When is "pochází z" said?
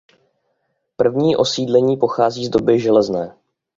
1.97-2.49